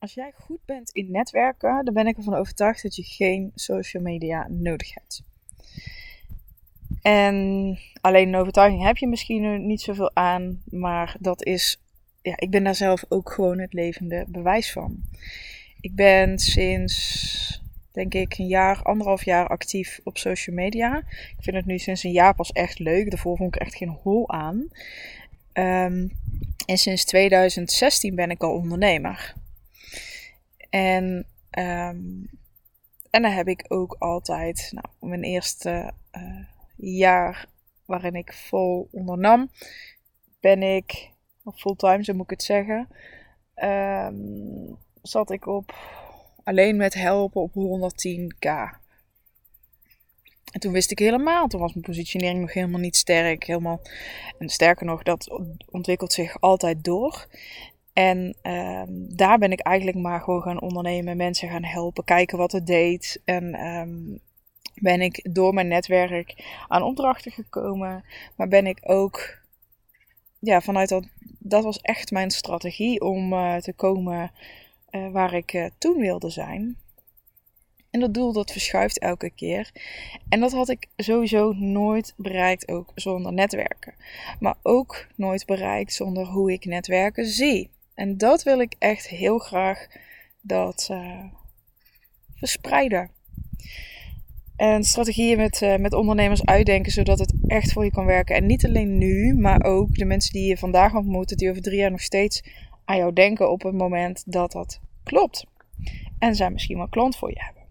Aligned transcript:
Als 0.00 0.14
jij 0.14 0.32
goed 0.34 0.64
bent 0.64 0.90
in 0.90 1.10
netwerken, 1.10 1.84
dan 1.84 1.94
ben 1.94 2.06
ik 2.06 2.16
ervan 2.16 2.34
overtuigd 2.34 2.82
dat 2.82 2.96
je 2.96 3.02
geen 3.02 3.52
social 3.54 4.02
media 4.02 4.46
nodig 4.48 4.94
hebt. 4.94 5.22
En 7.02 7.78
alleen 8.00 8.28
een 8.28 8.40
overtuiging 8.40 8.82
heb 8.82 8.96
je 8.96 9.08
misschien 9.08 9.66
niet 9.66 9.80
zoveel 9.80 10.10
aan, 10.14 10.62
maar 10.70 11.16
dat 11.20 11.44
is, 11.44 11.80
ja, 12.22 12.32
ik 12.36 12.50
ben 12.50 12.64
daar 12.64 12.74
zelf 12.74 13.04
ook 13.08 13.30
gewoon 13.30 13.58
het 13.58 13.72
levende 13.72 14.24
bewijs 14.28 14.72
van. 14.72 15.02
Ik 15.80 15.94
ben 15.94 16.38
sinds, 16.38 17.62
denk 17.92 18.14
ik, 18.14 18.38
een 18.38 18.46
jaar, 18.46 18.82
anderhalf 18.82 19.24
jaar 19.24 19.46
actief 19.46 20.00
op 20.04 20.18
social 20.18 20.56
media. 20.56 20.96
Ik 21.36 21.36
vind 21.40 21.56
het 21.56 21.66
nu 21.66 21.78
sinds 21.78 22.02
een 22.02 22.12
jaar 22.12 22.34
pas 22.34 22.52
echt 22.52 22.78
leuk. 22.78 23.10
Daarvoor 23.10 23.36
vond 23.36 23.54
ik 23.54 23.60
echt 23.60 23.74
geen 23.74 23.98
hol 24.02 24.30
aan. 24.30 24.68
Um, 25.52 26.10
en 26.66 26.78
sinds 26.78 27.04
2016 27.04 28.14
ben 28.14 28.30
ik 28.30 28.42
al 28.42 28.52
ondernemer. 28.52 29.34
En, 30.70 31.26
um, 31.50 32.30
en 33.10 33.22
dan 33.22 33.30
heb 33.30 33.48
ik 33.48 33.64
ook 33.68 33.96
altijd 33.98 34.70
nou, 34.72 34.86
mijn 35.00 35.22
eerste 35.22 35.92
uh, 36.12 36.44
jaar 36.76 37.46
waarin 37.84 38.14
ik 38.14 38.32
vol 38.32 38.88
ondernam, 38.90 39.50
ben 40.40 40.62
ik, 40.62 41.10
fulltime 41.54 42.04
zo 42.04 42.14
moet 42.14 42.24
ik 42.24 42.30
het 42.30 42.42
zeggen, 42.42 42.88
um, 43.62 44.76
zat 45.02 45.30
ik 45.30 45.46
op 45.46 45.74
alleen 46.44 46.76
met 46.76 46.94
helpen 46.94 47.40
op 47.40 47.52
110k. 47.52 48.78
En 50.52 50.60
toen 50.60 50.72
wist 50.72 50.90
ik 50.90 50.98
helemaal, 50.98 51.48
toen 51.48 51.60
was 51.60 51.72
mijn 51.72 51.84
positionering 51.84 52.40
nog 52.40 52.52
helemaal 52.52 52.80
niet 52.80 52.96
sterk. 52.96 53.44
Helemaal, 53.44 53.80
en 54.38 54.48
sterker 54.48 54.86
nog, 54.86 55.02
dat 55.02 55.40
ontwikkelt 55.70 56.12
zich 56.12 56.40
altijd 56.40 56.84
door. 56.84 57.26
En 57.98 58.34
um, 58.42 59.16
daar 59.16 59.38
ben 59.38 59.52
ik 59.52 59.60
eigenlijk 59.60 59.96
maar 59.96 60.20
gewoon 60.20 60.42
gaan 60.42 60.60
ondernemen, 60.60 61.16
mensen 61.16 61.48
gaan 61.48 61.64
helpen, 61.64 62.04
kijken 62.04 62.38
wat 62.38 62.52
het 62.52 62.66
deed. 62.66 63.20
En 63.24 63.66
um, 63.66 64.20
ben 64.74 65.00
ik 65.00 65.34
door 65.34 65.54
mijn 65.54 65.68
netwerk 65.68 66.44
aan 66.68 66.82
opdrachten 66.82 67.32
gekomen. 67.32 68.04
Maar 68.36 68.48
ben 68.48 68.66
ik 68.66 68.78
ook, 68.82 69.38
ja, 70.38 70.60
vanuit 70.60 70.88
dat, 70.88 71.08
dat 71.38 71.64
was 71.64 71.80
echt 71.80 72.10
mijn 72.10 72.30
strategie 72.30 73.00
om 73.00 73.32
uh, 73.32 73.56
te 73.56 73.72
komen 73.72 74.30
uh, 74.90 75.10
waar 75.10 75.34
ik 75.34 75.52
uh, 75.52 75.66
toen 75.78 75.98
wilde 75.98 76.30
zijn. 76.30 76.76
En 77.90 78.00
dat 78.00 78.14
doel 78.14 78.32
dat 78.32 78.52
verschuift 78.52 78.98
elke 78.98 79.30
keer. 79.30 79.70
En 80.28 80.40
dat 80.40 80.52
had 80.52 80.68
ik 80.68 80.86
sowieso 80.96 81.52
nooit 81.52 82.14
bereikt, 82.16 82.68
ook 82.68 82.92
zonder 82.94 83.32
netwerken. 83.32 83.94
Maar 84.40 84.56
ook 84.62 85.06
nooit 85.16 85.46
bereikt 85.46 85.92
zonder 85.92 86.26
hoe 86.26 86.52
ik 86.52 86.64
netwerken 86.64 87.26
zie. 87.26 87.70
En 87.98 88.16
dat 88.16 88.42
wil 88.42 88.60
ik 88.60 88.74
echt 88.78 89.08
heel 89.08 89.38
graag 89.38 89.86
dat 90.40 90.88
uh, 90.90 91.24
verspreiden. 92.34 93.10
En 94.56 94.84
strategieën 94.84 95.36
met, 95.36 95.60
uh, 95.62 95.76
met 95.76 95.92
ondernemers 95.92 96.44
uitdenken, 96.44 96.92
zodat 96.92 97.18
het 97.18 97.34
echt 97.46 97.72
voor 97.72 97.84
je 97.84 97.90
kan 97.90 98.04
werken. 98.04 98.36
En 98.36 98.46
niet 98.46 98.66
alleen 98.66 98.98
nu, 98.98 99.34
maar 99.34 99.64
ook 99.64 99.94
de 99.94 100.04
mensen 100.04 100.32
die 100.32 100.48
je 100.48 100.56
vandaag 100.56 100.94
ontmoet, 100.94 101.38
die 101.38 101.50
over 101.50 101.62
drie 101.62 101.78
jaar 101.78 101.90
nog 101.90 102.00
steeds 102.00 102.42
aan 102.84 102.96
jou 102.96 103.12
denken 103.12 103.50
op 103.50 103.62
het 103.62 103.74
moment 103.74 104.22
dat 104.32 104.52
dat 104.52 104.80
klopt. 105.04 105.46
En 106.18 106.34
zij 106.34 106.50
misschien 106.50 106.76
wel 106.76 106.88
klant 106.88 107.16
voor 107.16 107.30
je 107.30 107.42
hebben. 107.44 107.62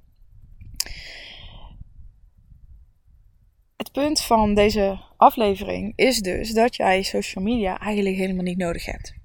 Het 3.78 3.91
punt 3.91 4.22
van 4.22 4.53
deze 4.53 5.00
aflevering 5.17 5.94
is 5.95 6.19
dus 6.19 6.53
dat 6.53 6.75
jij 6.75 7.03
social 7.03 7.44
media 7.44 7.80
eigenlijk 7.80 8.16
helemaal 8.16 8.44
niet 8.44 8.58
nodig 8.58 8.86
hebt. 8.86 9.16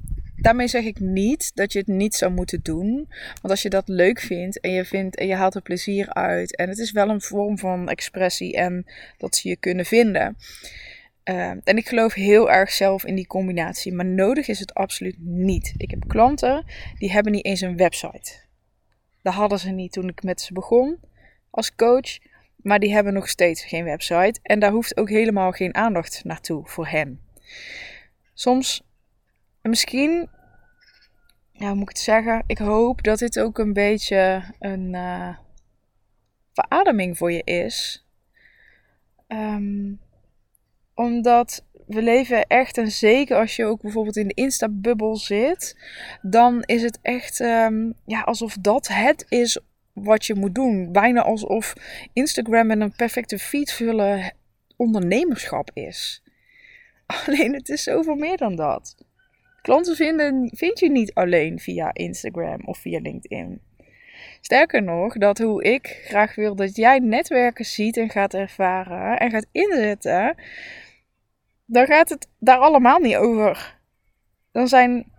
Daarmee 0.42 0.68
zeg 0.68 0.84
ik 0.84 1.00
niet 1.00 1.50
dat 1.54 1.72
je 1.72 1.78
het 1.78 1.88
niet 1.88 2.14
zou 2.14 2.32
moeten 2.32 2.60
doen. 2.62 2.94
Want 3.16 3.50
als 3.50 3.62
je 3.62 3.70
dat 3.70 3.88
leuk 3.88 4.20
vindt 4.20 4.60
en 4.60 4.70
je, 4.70 4.84
vindt, 4.84 5.16
en 5.16 5.26
je 5.26 5.34
haalt 5.34 5.54
er 5.54 5.62
plezier 5.62 6.12
uit. 6.12 6.56
En 6.56 6.68
het 6.68 6.78
is 6.78 6.92
wel 6.92 7.08
een 7.08 7.20
vorm 7.20 7.58
van 7.58 7.88
expressie 7.88 8.56
en 8.56 8.86
dat 9.18 9.36
ze 9.36 9.48
je 9.48 9.56
kunnen 9.56 9.84
vinden. 9.84 10.36
Uh, 11.24 11.48
en 11.48 11.76
ik 11.76 11.88
geloof 11.88 12.14
heel 12.14 12.50
erg 12.50 12.70
zelf 12.70 13.04
in 13.04 13.14
die 13.14 13.26
combinatie. 13.26 13.92
Maar 13.92 14.06
nodig 14.06 14.48
is 14.48 14.58
het 14.58 14.74
absoluut 14.74 15.16
niet. 15.18 15.74
Ik 15.76 15.90
heb 15.90 16.08
klanten 16.08 16.64
die 16.98 17.12
hebben 17.12 17.32
niet 17.32 17.44
eens 17.44 17.60
een 17.60 17.76
website. 17.76 18.32
Dat 19.22 19.34
hadden 19.34 19.58
ze 19.58 19.70
niet 19.70 19.92
toen 19.92 20.08
ik 20.08 20.22
met 20.22 20.40
ze 20.40 20.52
begon 20.52 20.98
als 21.50 21.74
coach. 21.74 22.18
Maar 22.56 22.78
die 22.78 22.92
hebben 22.92 23.12
nog 23.12 23.28
steeds 23.28 23.64
geen 23.64 23.84
website. 23.84 24.40
En 24.42 24.58
daar 24.58 24.72
hoeft 24.72 24.96
ook 24.96 25.08
helemaal 25.08 25.52
geen 25.52 25.74
aandacht 25.74 26.24
naartoe 26.24 26.68
voor 26.68 26.86
hen. 26.86 27.20
Soms, 28.34 28.82
misschien, 29.62 30.28
ja, 31.52 31.66
hoe 31.66 31.74
moet 31.74 31.82
ik 31.82 31.96
het 31.96 31.98
zeggen? 31.98 32.42
Ik 32.46 32.58
hoop 32.58 33.02
dat 33.02 33.18
dit 33.18 33.40
ook 33.40 33.58
een 33.58 33.72
beetje 33.72 34.42
een 34.58 34.94
uh, 34.94 35.36
verademing 36.52 37.18
voor 37.18 37.32
je 37.32 37.42
is. 37.44 38.06
Um, 39.28 40.00
omdat 40.94 41.64
we 41.86 42.02
leven 42.02 42.46
echt, 42.46 42.78
en 42.78 42.90
zeker 42.90 43.36
als 43.36 43.56
je 43.56 43.64
ook 43.64 43.82
bijvoorbeeld 43.82 44.16
in 44.16 44.28
de 44.28 44.34
Insta-bubbel 44.34 45.16
zit, 45.16 45.76
dan 46.22 46.62
is 46.62 46.82
het 46.82 46.98
echt 47.02 47.40
um, 47.40 47.94
ja, 48.06 48.20
alsof 48.20 48.56
dat 48.60 48.88
het 48.88 49.26
is 49.28 49.58
wat 49.92 50.26
je 50.26 50.34
moet 50.34 50.54
doen. 50.54 50.92
Bijna 50.92 51.22
alsof 51.22 51.74
Instagram 52.12 52.66
met 52.66 52.80
een 52.80 52.96
perfecte 52.96 53.38
feed 53.38 53.72
vullen 53.72 54.34
ondernemerschap 54.76 55.70
is. 55.72 56.22
Alleen 57.26 57.54
het 57.54 57.68
is 57.68 57.82
zoveel 57.82 58.14
meer 58.14 58.36
dan 58.36 58.56
dat. 58.56 58.94
Klanten 59.62 59.96
vinden, 59.96 60.50
vind 60.54 60.78
je 60.78 60.90
niet 60.90 61.14
alleen 61.14 61.58
via 61.58 61.94
Instagram 61.94 62.60
of 62.64 62.78
via 62.78 62.98
LinkedIn. 63.00 63.60
Sterker 64.40 64.82
nog, 64.82 65.14
dat 65.14 65.38
hoe 65.38 65.64
ik 65.64 66.00
graag 66.04 66.34
wil 66.34 66.54
dat 66.54 66.76
jij 66.76 66.98
netwerken 66.98 67.64
ziet 67.64 67.96
en 67.96 68.10
gaat 68.10 68.34
ervaren 68.34 69.18
en 69.18 69.30
gaat 69.30 69.46
inzetten, 69.52 70.34
dan 71.64 71.86
gaat 71.86 72.08
het 72.08 72.28
daar 72.38 72.58
allemaal 72.58 72.98
niet 72.98 73.16
over. 73.16 73.78
Dan 74.52 74.68
zijn 74.68 75.12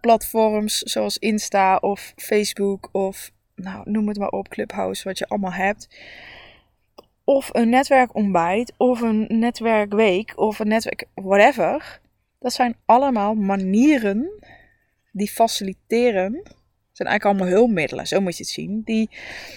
platforms 0.00 0.78
zoals 0.78 1.18
Insta 1.18 1.76
of 1.76 2.12
Facebook 2.16 2.88
of 2.92 3.30
nou, 3.54 3.90
noem 3.90 4.08
het 4.08 4.18
maar 4.18 4.28
op, 4.28 4.48
Clubhouse, 4.48 5.04
wat 5.04 5.18
je 5.18 5.28
allemaal 5.28 5.52
hebt. 5.52 6.00
Of 7.24 7.48
een 7.52 7.68
netwerkontbijt, 7.68 8.72
of 8.76 9.00
een 9.00 9.26
netwerkweek, 9.28 10.32
of 10.36 10.58
een 10.58 10.68
netwerk, 10.68 11.04
whatever. 11.14 12.00
Dat 12.38 12.52
zijn 12.52 12.76
allemaal 12.84 13.34
manieren 13.34 14.44
die 15.12 15.28
faciliteren. 15.28 16.32
zijn 16.92 17.08
eigenlijk 17.08 17.24
allemaal 17.24 17.58
hulpmiddelen, 17.58 18.06
zo 18.06 18.20
moet 18.20 18.36
je 18.36 18.42
het 18.42 18.52
zien. 18.52 18.82
Die 18.84 19.10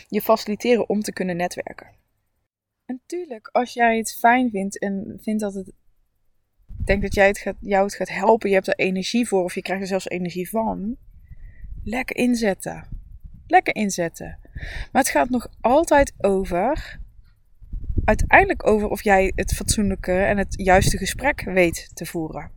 je 0.07 0.21
faciliteren 0.21 0.89
om 0.89 1.01
te 1.01 1.13
kunnen 1.13 1.37
netwerken. 1.37 1.87
En 2.85 3.01
tuurlijk, 3.05 3.49
als 3.51 3.73
jij 3.73 3.97
het 3.97 4.15
fijn 4.19 4.49
vindt 4.49 4.79
en 4.79 5.19
vindt 5.21 5.41
dat 5.41 5.53
het. 5.53 5.71
Denk 6.85 7.01
dat 7.01 7.13
jij 7.13 7.27
het 7.27 7.37
gaat, 7.37 7.55
jou 7.59 7.83
het 7.83 7.95
gaat 7.95 8.09
helpen, 8.09 8.49
je 8.49 8.55
hebt 8.55 8.67
er 8.67 8.75
energie 8.75 9.27
voor, 9.27 9.43
of 9.43 9.55
je 9.55 9.61
krijgt 9.61 9.81
er 9.81 9.87
zelfs 9.87 10.07
energie 10.07 10.49
van. 10.49 10.97
Lekker 11.83 12.15
inzetten 12.15 12.99
lekker 13.49 13.75
inzetten. 13.75 14.37
Maar 14.91 15.01
het 15.01 15.09
gaat 15.09 15.29
nog 15.29 15.47
altijd 15.61 16.13
over, 16.17 16.99
uiteindelijk 18.03 18.67
over 18.67 18.87
of 18.87 19.03
jij 19.03 19.31
het 19.35 19.53
fatsoenlijke 19.53 20.11
en 20.11 20.37
het 20.37 20.53
juiste 20.57 20.97
gesprek 20.97 21.41
weet 21.41 21.91
te 21.93 22.05
voeren. 22.05 22.51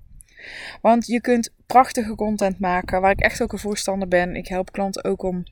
Want 0.80 1.06
je 1.06 1.20
kunt 1.20 1.50
prachtige 1.66 2.14
content 2.14 2.58
maken, 2.58 3.00
waar 3.00 3.10
ik 3.10 3.20
echt 3.20 3.42
ook 3.42 3.52
een 3.52 3.58
voorstander 3.58 4.08
ben. 4.08 4.36
Ik 4.36 4.48
help 4.48 4.72
klanten 4.72 5.04
ook 5.04 5.22
om 5.22 5.44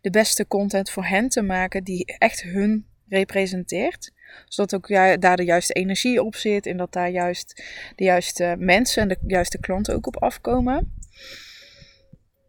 de 0.00 0.10
beste 0.10 0.46
content 0.46 0.90
voor 0.90 1.04
hen 1.04 1.28
te 1.28 1.42
maken 1.42 1.84
die 1.84 2.04
echt 2.18 2.42
hun 2.42 2.86
representeert. 3.08 4.12
Zodat 4.48 4.74
ook 4.74 4.88
daar 5.20 5.36
de 5.36 5.44
juiste 5.44 5.72
energie 5.72 6.22
op 6.22 6.34
zit 6.34 6.66
en 6.66 6.76
dat 6.76 6.92
daar 6.92 7.10
juist 7.10 7.64
de 7.96 8.04
juiste 8.04 8.54
mensen 8.58 9.02
en 9.02 9.08
de 9.08 9.16
juiste 9.26 9.58
klanten 9.58 9.94
ook 9.94 10.06
op 10.06 10.22
afkomen. 10.22 10.94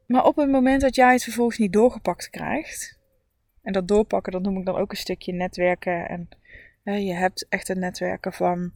Maar 0.08 0.26
op 0.26 0.36
het 0.36 0.50
moment 0.50 0.82
dat 0.82 0.96
jij 0.96 1.14
het 1.14 1.24
vervolgens 1.24 1.58
niet 1.58 1.74
doorgepakt 1.74 2.30
krijgt, 2.30 3.00
en 3.62 3.74
dat 3.74 3.88
doorpakken, 3.88 4.32
dat 4.32 4.42
noem 4.42 4.58
ik 4.58 4.66
dan 4.66 4.76
ook 4.76 4.92
een 4.92 4.98
stukje 4.98 5.34
netwerken. 5.34 6.08
En 6.84 7.06
je 7.06 7.14
hebt 7.14 7.46
echt 7.50 7.70
een 7.70 7.80
netwerken 7.80 8.34
van 8.34 8.74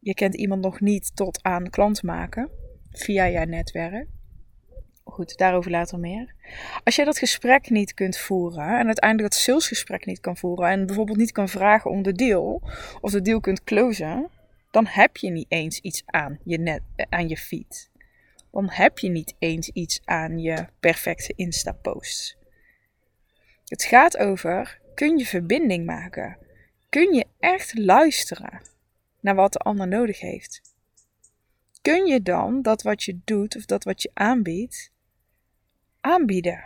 je 0.00 0.14
kent 0.14 0.34
iemand 0.34 0.62
nog 0.62 0.80
niet 0.80 1.16
tot 1.16 1.42
aan 1.42 1.70
klant 1.70 2.02
maken 2.02 2.50
via 2.90 3.28
jouw 3.28 3.44
netwerk. 3.44 4.06
Goed, 5.04 5.36
daarover 5.36 5.70
later 5.70 5.98
meer. 5.98 6.34
Als 6.84 6.96
jij 6.96 7.04
dat 7.04 7.18
gesprek 7.18 7.70
niet 7.70 7.94
kunt 7.94 8.18
voeren 8.18 8.78
en 8.78 8.86
uiteindelijk 8.86 9.30
dat 9.30 9.40
salesgesprek 9.40 10.06
niet 10.06 10.20
kan 10.20 10.36
voeren 10.36 10.68
en 10.68 10.86
bijvoorbeeld 10.86 11.18
niet 11.18 11.32
kan 11.32 11.48
vragen 11.48 11.90
om 11.90 12.02
de 12.02 12.12
deal 12.12 12.62
of 13.00 13.10
de 13.10 13.22
deal 13.22 13.40
kunt 13.40 13.64
closen, 13.64 14.28
dan 14.70 14.86
heb 14.86 15.16
je 15.16 15.30
niet 15.30 15.46
eens 15.48 15.80
iets 15.80 16.02
aan 16.06 16.38
je, 16.44 16.58
net, 16.58 16.82
aan 17.08 17.28
je 17.28 17.36
feed 17.36 17.90
dan 18.58 18.70
heb 18.70 18.98
je 18.98 19.08
niet 19.08 19.34
eens 19.38 19.68
iets 19.68 20.00
aan 20.04 20.38
je 20.38 20.66
perfecte 20.80 21.32
Insta-posts. 21.36 22.36
Het 23.64 23.84
gaat 23.84 24.16
over: 24.16 24.80
kun 24.94 25.18
je 25.18 25.26
verbinding 25.26 25.86
maken? 25.86 26.38
Kun 26.88 27.14
je 27.14 27.26
echt 27.38 27.78
luisteren 27.78 28.62
naar 29.20 29.34
wat 29.34 29.52
de 29.52 29.58
ander 29.58 29.88
nodig 29.88 30.20
heeft? 30.20 30.60
Kun 31.82 32.06
je 32.06 32.22
dan 32.22 32.62
dat 32.62 32.82
wat 32.82 33.02
je 33.02 33.20
doet 33.24 33.56
of 33.56 33.64
dat 33.64 33.84
wat 33.84 34.02
je 34.02 34.10
aanbiedt 34.14 34.92
aanbieden 36.00 36.64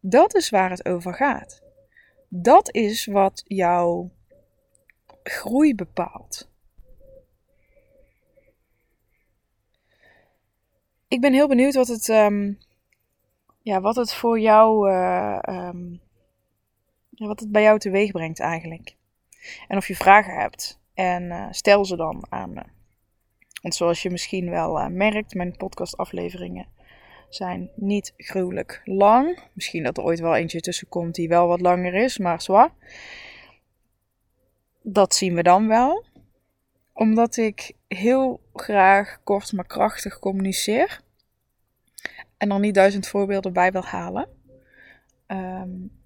Dat 0.00 0.34
is 0.34 0.50
waar 0.50 0.70
het 0.70 0.86
over 0.86 1.14
gaat. 1.14 1.62
Dat 2.28 2.74
is 2.74 3.06
wat 3.06 3.42
jouw 3.46 4.10
groei 5.22 5.74
bepaalt. 5.74 6.48
Ik 11.08 11.20
ben 11.20 11.32
heel 11.32 11.48
benieuwd 11.48 11.74
wat 11.74 11.88
het, 11.88 12.08
ehm, 12.08 12.52
ja, 13.62 13.80
wat 13.80 13.96
het 13.96 14.14
voor 14.14 14.40
jou, 14.40 14.90
um, 14.90 16.00
ja, 17.10 17.26
wat 17.26 17.40
het 17.40 17.52
bij 17.52 17.62
jou 17.62 17.78
teweeg 17.78 18.10
brengt 18.12 18.40
eigenlijk. 18.40 18.96
En 19.68 19.76
of 19.76 19.88
je 19.88 19.96
vragen 19.96 20.34
hebt. 20.34 20.80
En 20.94 21.22
uh, 21.22 21.46
stel 21.50 21.84
ze 21.84 21.96
dan 21.96 22.26
aan 22.28 22.52
me. 22.52 22.62
Want 23.62 23.74
zoals 23.74 24.02
je 24.02 24.10
misschien 24.10 24.50
wel 24.50 24.78
uh, 24.80 24.86
merkt, 24.86 25.34
mijn 25.34 25.56
podcastafleveringen 25.56 26.66
zijn 27.28 27.70
niet 27.74 28.12
gruwelijk 28.16 28.80
lang. 28.84 29.38
Misschien 29.52 29.82
dat 29.82 29.96
er 29.96 30.04
ooit 30.04 30.20
wel 30.20 30.34
eentje 30.34 30.60
tussen 30.60 30.88
komt 30.88 31.14
die 31.14 31.28
wel 31.28 31.46
wat 31.46 31.60
langer 31.60 31.94
is, 31.94 32.18
maar 32.18 32.42
zwaar. 32.42 32.70
Dat 34.82 35.14
zien 35.14 35.34
we 35.34 35.42
dan 35.42 35.68
wel. 35.68 36.04
Omdat 36.92 37.36
ik 37.36 37.72
heel 37.88 38.40
graag 38.54 39.20
kort 39.24 39.52
maar 39.52 39.66
krachtig 39.66 40.18
communiceer. 40.18 41.00
En 42.36 42.50
er 42.50 42.60
niet 42.60 42.74
duizend 42.74 43.06
voorbeelden 43.06 43.52
bij 43.52 43.72
wil 43.72 43.84
halen. 43.84 44.28
Um, 45.26 46.03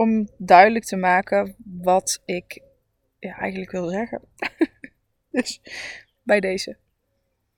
om 0.00 0.28
duidelijk 0.38 0.84
te 0.84 0.96
maken 0.96 1.54
wat 1.64 2.22
ik 2.24 2.62
ja, 3.18 3.36
eigenlijk 3.38 3.70
wil 3.70 3.88
zeggen. 3.88 4.20
dus 5.30 5.60
bij 6.22 6.40
deze. 6.40 6.76